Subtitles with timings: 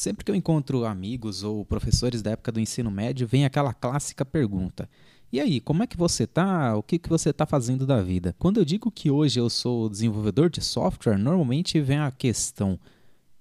[0.00, 4.24] Sempre que eu encontro amigos ou professores da época do ensino médio, vem aquela clássica
[4.24, 4.88] pergunta:
[5.30, 6.74] e aí, como é que você tá?
[6.74, 8.34] O que, que você tá fazendo da vida?
[8.38, 12.80] Quando eu digo que hoje eu sou desenvolvedor de software, normalmente vem a questão: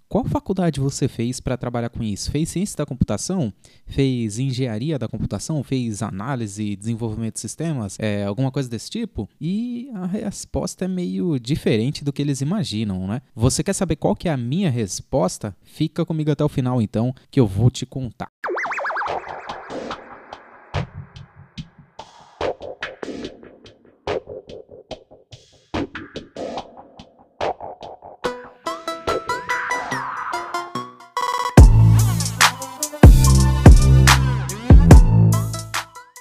[0.09, 2.31] qual faculdade você fez para trabalhar com isso?
[2.31, 3.53] Fez ciência da computação?
[3.85, 5.63] Fez engenharia da computação?
[5.63, 7.95] Fez análise, desenvolvimento de sistemas?
[7.99, 9.29] É, alguma coisa desse tipo?
[9.39, 13.21] E a resposta é meio diferente do que eles imaginam, né?
[13.35, 15.55] Você quer saber qual que é a minha resposta?
[15.61, 18.31] Fica comigo até o final então, que eu vou te contar.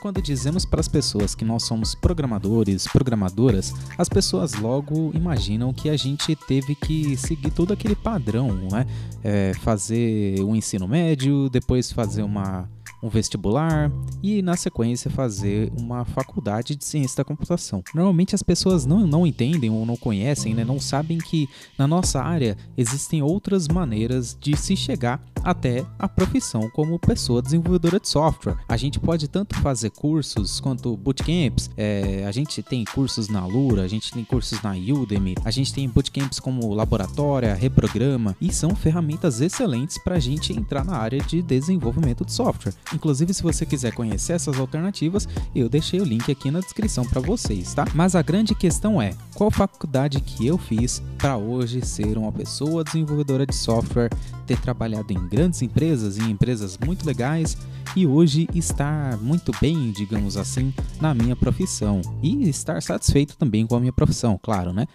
[0.08, 5.90] Quando dizemos para as pessoas que nós somos programadores, programadoras, as pessoas logo imaginam que
[5.90, 8.86] a gente teve que seguir todo aquele padrão, né?
[9.22, 12.66] É, fazer o ensino médio, depois fazer uma
[13.02, 13.90] um vestibular
[14.22, 17.82] e, na sequência, fazer uma faculdade de ciência da computação.
[17.94, 22.20] Normalmente as pessoas não, não entendem ou não conhecem, né, não sabem que na nossa
[22.20, 28.56] área existem outras maneiras de se chegar até a profissão como pessoa desenvolvedora de software.
[28.68, 33.82] A gente pode tanto fazer cursos quanto bootcamps, é, a gente tem cursos na Lura,
[33.82, 38.74] a gente tem cursos na Udemy, a gente tem bootcamps como Laboratória, Reprograma e são
[38.74, 42.74] ferramentas excelentes para a gente entrar na área de desenvolvimento de software.
[42.94, 47.20] Inclusive, se você quiser conhecer essas alternativas, eu deixei o link aqui na descrição para
[47.20, 47.84] vocês, tá?
[47.94, 52.84] Mas a grande questão é: qual faculdade que eu fiz para hoje ser uma pessoa
[52.84, 54.10] desenvolvedora de software,
[54.46, 57.56] ter trabalhado em grandes empresas, em empresas muito legais
[57.96, 63.76] e hoje estar muito bem, digamos assim, na minha profissão e estar satisfeito também com
[63.76, 64.86] a minha profissão, claro, né?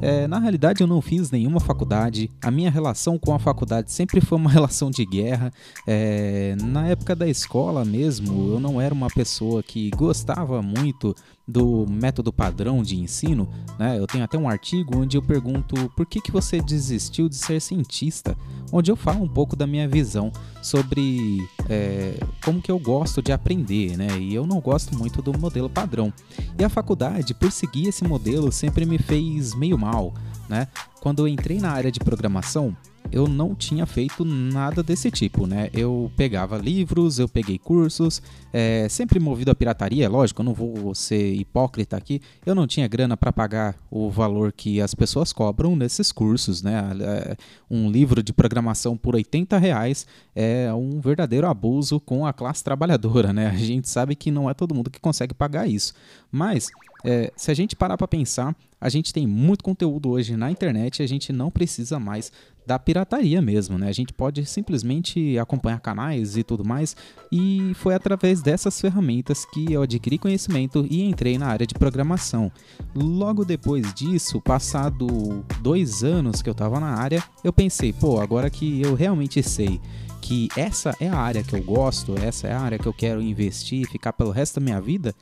[0.00, 2.30] É, na realidade, eu não fiz nenhuma faculdade.
[2.42, 5.52] A minha relação com a faculdade sempre foi uma relação de guerra.
[5.86, 11.14] É, na época da escola mesmo, eu não era uma pessoa que gostava muito
[11.46, 13.48] do método padrão de ensino.
[13.78, 13.98] Né?
[13.98, 17.60] Eu tenho até um artigo onde eu pergunto por que, que você desistiu de ser
[17.60, 18.36] cientista,
[18.76, 21.38] onde eu falo um pouco da minha visão sobre
[21.70, 24.18] é, como que eu gosto de aprender, né?
[24.18, 26.12] E eu não gosto muito do modelo padrão.
[26.58, 30.12] E a faculdade, por seguir esse modelo, sempre me fez meio mal,
[30.48, 30.66] né?
[31.00, 32.76] Quando eu entrei na área de programação,
[33.14, 35.70] eu não tinha feito nada desse tipo, né?
[35.72, 38.20] Eu pegava livros, eu peguei cursos,
[38.52, 42.88] é, sempre movido a pirataria, lógico, eu não vou ser hipócrita aqui, eu não tinha
[42.88, 46.90] grana para pagar o valor que as pessoas cobram nesses cursos, né?
[47.00, 47.36] É,
[47.70, 53.32] um livro de programação por 80 reais é um verdadeiro abuso com a classe trabalhadora,
[53.32, 53.46] né?
[53.46, 55.94] A gente sabe que não é todo mundo que consegue pagar isso,
[56.32, 56.66] mas
[57.04, 60.98] é, se a gente parar para pensar, a gente tem muito conteúdo hoje na internet
[60.98, 62.32] e a gente não precisa mais
[62.66, 63.88] da pirataria mesmo, né?
[63.88, 66.96] A gente pode simplesmente acompanhar canais e tudo mais,
[67.30, 72.50] e foi através dessas ferramentas que eu adquiri conhecimento e entrei na área de programação.
[72.94, 78.48] Logo depois disso, passado dois anos que eu estava na área, eu pensei, pô, agora
[78.48, 79.80] que eu realmente sei
[80.22, 83.20] que essa é a área que eu gosto, essa é a área que eu quero
[83.20, 85.14] investir e ficar pelo resto da minha vida,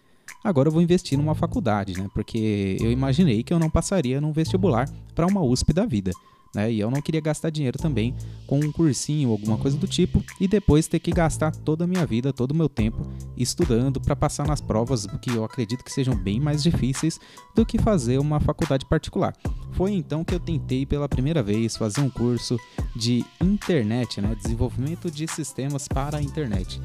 [0.45, 2.09] agora eu vou investir numa faculdade, né?
[2.15, 6.13] Porque eu imaginei que eu não passaria num vestibular para uma USP da vida.
[6.55, 6.73] Né?
[6.73, 8.15] E eu não queria gastar dinheiro também
[8.47, 11.87] com um cursinho ou alguma coisa do tipo e depois ter que gastar toda a
[11.87, 13.03] minha vida, todo o meu tempo
[13.37, 17.19] estudando para passar nas provas que eu acredito que sejam bem mais difíceis
[17.55, 19.35] do que fazer uma faculdade particular.
[19.73, 22.59] Foi então que eu tentei pela primeira vez fazer um curso
[22.95, 24.37] de internet, né?
[24.43, 26.81] desenvolvimento de sistemas para a internet.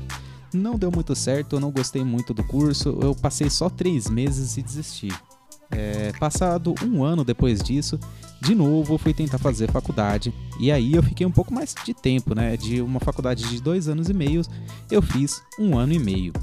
[0.54, 4.56] Não deu muito certo, eu não gostei muito do curso, eu passei só três meses
[4.56, 5.10] e desisti.
[5.70, 8.00] É, passado um ano depois disso,
[8.42, 10.34] de novo fui tentar fazer faculdade.
[10.60, 12.56] E aí eu fiquei um pouco mais de tempo, né?
[12.56, 14.42] De uma faculdade de dois anos e meio,
[14.90, 16.34] eu fiz um ano e meio.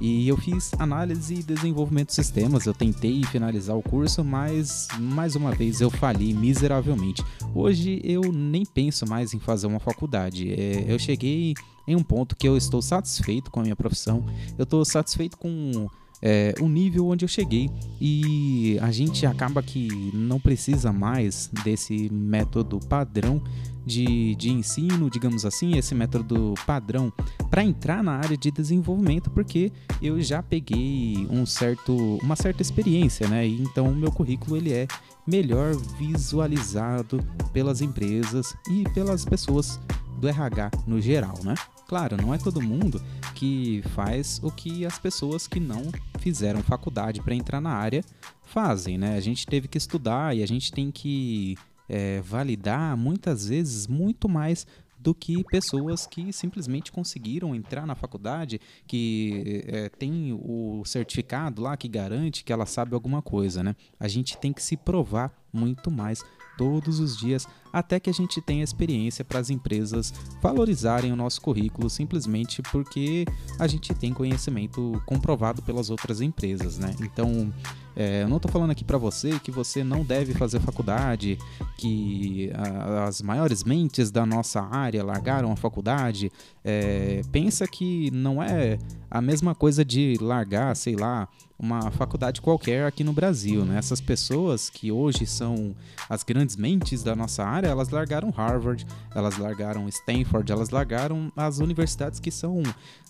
[0.00, 2.64] E eu fiz análise e desenvolvimento de sistemas.
[2.64, 7.22] Eu tentei finalizar o curso, mas mais uma vez eu fali miseravelmente.
[7.54, 10.54] Hoje eu nem penso mais em fazer uma faculdade.
[10.54, 11.54] É, eu cheguei
[11.86, 14.24] em um ponto que eu estou satisfeito com a minha profissão.
[14.56, 15.88] Eu estou satisfeito com
[16.22, 17.70] é, o nível onde eu cheguei
[18.00, 23.42] e a gente acaba que não precisa mais desse método padrão
[23.84, 27.12] de, de ensino, digamos assim, esse método padrão
[27.48, 29.72] para entrar na área de desenvolvimento, porque
[30.02, 33.46] eu já peguei um certo, uma certa experiência, né?
[33.46, 34.86] E então o meu currículo ele é
[35.26, 37.20] melhor visualizado
[37.52, 39.80] pelas empresas e pelas pessoas
[40.20, 41.54] do RH no geral, né?
[41.88, 43.02] Claro, não é todo mundo
[43.34, 45.90] que faz o que as pessoas que não
[46.20, 48.04] fizeram faculdade para entrar na área
[48.44, 49.16] fazem, né?
[49.16, 51.56] A gente teve que estudar e a gente tem que
[51.88, 54.66] é, validar muitas vezes muito mais
[55.00, 61.76] do que pessoas que simplesmente conseguiram entrar na faculdade, que é, tem o certificado lá
[61.76, 63.74] que garante que ela sabe alguma coisa, né?
[63.98, 66.22] A gente tem que se provar muito mais
[66.56, 70.12] todos os dias até que a gente tenha experiência para as empresas
[70.42, 73.24] valorizarem o nosso currículo simplesmente porque
[73.58, 76.94] a gente tem conhecimento comprovado pelas outras empresas, né?
[77.00, 77.52] Então,
[77.96, 81.38] é, eu não estou falando aqui para você que você não deve fazer faculdade,
[81.76, 86.30] que a, as maiores mentes da nossa área largaram a faculdade.
[86.64, 88.78] É, pensa que não é
[89.10, 91.28] a mesma coisa de largar, sei lá,
[91.60, 93.76] uma faculdade qualquer aqui no Brasil, né?
[93.76, 95.76] Essas pessoas que hoje são
[96.08, 101.58] as grandes mentes da nossa área, elas largaram Harvard, elas largaram Stanford, elas largaram as
[101.58, 102.62] universidades que são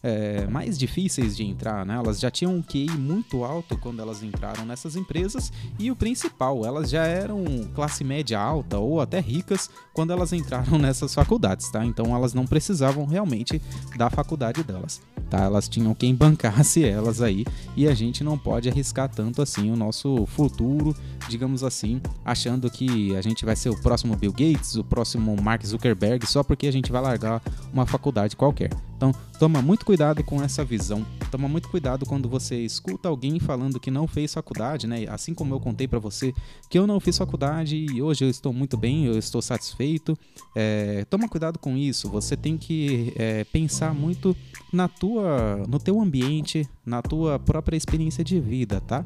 [0.02, 1.94] é, mais difíceis de entrar, né?
[1.94, 6.66] Elas já tinham um QI muito alto quando elas entraram nessas empresas e o principal,
[6.66, 11.84] elas já eram classe média alta ou até ricas quando elas entraram nessas faculdades, tá?
[11.84, 13.62] Então elas não precisavam realmente
[13.96, 15.00] da faculdade delas
[15.30, 15.38] tá?
[15.38, 17.46] Elas tinham quem bancasse elas aí
[17.76, 20.94] e a gente não pode arriscar tanto assim o nosso futuro,
[21.28, 25.64] digamos assim, achando que a gente vai ser o próximo Bill Gates, o próximo Mark
[25.64, 27.40] Zuckerberg só porque a gente vai largar
[27.72, 28.70] uma faculdade qualquer.
[29.00, 31.06] Então, toma muito cuidado com essa visão.
[31.30, 35.06] Toma muito cuidado quando você escuta alguém falando que não fez faculdade, né?
[35.08, 36.34] Assim como eu contei para você
[36.68, 40.18] que eu não fiz faculdade e hoje eu estou muito bem, eu estou satisfeito.
[40.54, 42.10] É, toma cuidado com isso.
[42.10, 44.36] Você tem que é, pensar muito
[44.70, 49.04] na tua, no teu ambiente, na tua própria experiência de vida, tá?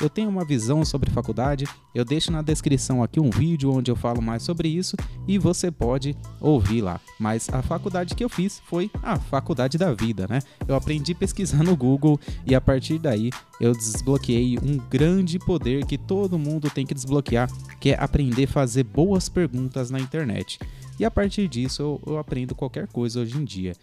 [0.00, 3.96] Eu tenho uma visão sobre faculdade, eu deixo na descrição aqui um vídeo onde eu
[3.96, 7.00] falo mais sobre isso e você pode ouvir lá.
[7.18, 10.40] Mas a faculdade que eu fiz foi a faculdade da vida, né?
[10.66, 13.30] Eu aprendi a pesquisar no Google e a partir daí
[13.60, 17.48] eu desbloqueei um grande poder que todo mundo tem que desbloquear,
[17.80, 20.58] que é aprender a fazer boas perguntas na internet.
[20.98, 23.74] E a partir disso eu, eu aprendo qualquer coisa hoje em dia.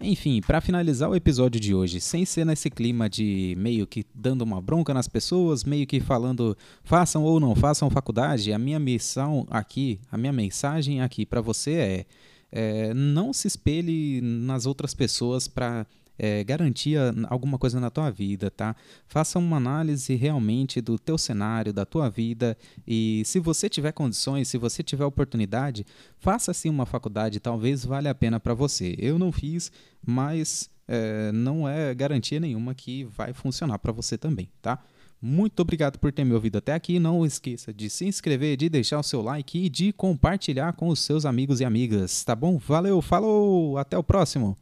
[0.00, 4.42] Enfim, para finalizar o episódio de hoje, sem ser nesse clima de meio que dando
[4.42, 9.44] uma bronca nas pessoas, meio que falando façam ou não façam faculdade, a minha missão
[9.50, 12.06] aqui, a minha mensagem aqui para você é,
[12.52, 15.84] é, não se espelhe nas outras pessoas para
[16.18, 18.74] é, garantia alguma coisa na tua vida, tá?
[19.06, 22.56] Faça uma análise realmente do teu cenário, da tua vida
[22.86, 25.86] e se você tiver condições, se você tiver oportunidade,
[26.18, 28.94] faça sim uma faculdade, talvez valha a pena para você.
[28.98, 29.70] Eu não fiz,
[30.04, 34.78] mas é, não é garantia nenhuma que vai funcionar para você também, tá?
[35.20, 37.00] Muito obrigado por ter me ouvido até aqui.
[37.00, 41.00] Não esqueça de se inscrever, de deixar o seu like e de compartilhar com os
[41.00, 42.56] seus amigos e amigas, tá bom?
[42.56, 44.56] Valeu, falou, até o próximo.